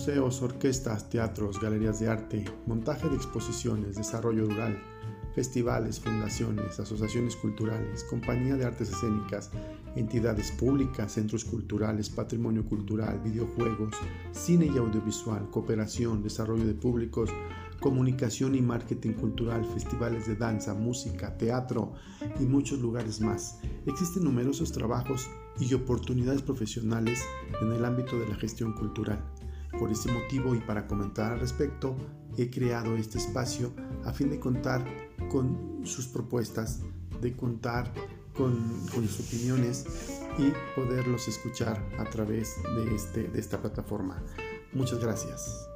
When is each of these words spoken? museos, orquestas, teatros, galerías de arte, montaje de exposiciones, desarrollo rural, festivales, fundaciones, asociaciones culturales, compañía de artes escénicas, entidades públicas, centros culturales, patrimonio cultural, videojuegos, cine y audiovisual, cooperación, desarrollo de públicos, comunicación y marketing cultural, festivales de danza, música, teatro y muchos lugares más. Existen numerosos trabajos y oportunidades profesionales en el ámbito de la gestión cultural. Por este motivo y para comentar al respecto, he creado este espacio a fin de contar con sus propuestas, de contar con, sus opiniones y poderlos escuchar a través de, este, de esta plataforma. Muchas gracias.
museos, 0.00 0.40
orquestas, 0.40 1.10
teatros, 1.10 1.60
galerías 1.60 2.00
de 2.00 2.08
arte, 2.08 2.46
montaje 2.66 3.06
de 3.10 3.16
exposiciones, 3.16 3.96
desarrollo 3.96 4.46
rural, 4.46 4.82
festivales, 5.34 6.00
fundaciones, 6.00 6.80
asociaciones 6.80 7.36
culturales, 7.36 8.02
compañía 8.04 8.56
de 8.56 8.64
artes 8.64 8.88
escénicas, 8.90 9.50
entidades 9.96 10.52
públicas, 10.52 11.12
centros 11.12 11.44
culturales, 11.44 12.08
patrimonio 12.08 12.64
cultural, 12.64 13.20
videojuegos, 13.22 13.92
cine 14.32 14.70
y 14.74 14.78
audiovisual, 14.78 15.50
cooperación, 15.50 16.22
desarrollo 16.22 16.64
de 16.64 16.72
públicos, 16.72 17.28
comunicación 17.78 18.54
y 18.54 18.62
marketing 18.62 19.12
cultural, 19.12 19.66
festivales 19.66 20.26
de 20.26 20.34
danza, 20.34 20.72
música, 20.72 21.36
teatro 21.36 21.92
y 22.40 22.44
muchos 22.44 22.78
lugares 22.78 23.20
más. 23.20 23.58
Existen 23.84 24.24
numerosos 24.24 24.72
trabajos 24.72 25.28
y 25.58 25.74
oportunidades 25.74 26.40
profesionales 26.40 27.22
en 27.60 27.70
el 27.72 27.84
ámbito 27.84 28.18
de 28.18 28.28
la 28.28 28.36
gestión 28.36 28.72
cultural. 28.72 29.22
Por 29.80 29.90
este 29.90 30.12
motivo 30.12 30.54
y 30.54 30.60
para 30.60 30.86
comentar 30.86 31.32
al 31.32 31.40
respecto, 31.40 31.96
he 32.36 32.50
creado 32.50 32.96
este 32.96 33.16
espacio 33.16 33.72
a 34.04 34.12
fin 34.12 34.28
de 34.28 34.38
contar 34.38 34.84
con 35.30 35.80
sus 35.84 36.06
propuestas, 36.06 36.80
de 37.22 37.34
contar 37.34 37.90
con, 38.36 38.54
sus 38.92 39.26
opiniones 39.26 39.86
y 40.38 40.52
poderlos 40.78 41.28
escuchar 41.28 41.82
a 41.98 42.04
través 42.04 42.56
de, 42.76 42.94
este, 42.94 43.28
de 43.28 43.40
esta 43.40 43.58
plataforma. 43.58 44.22
Muchas 44.74 44.98
gracias. 45.00 45.66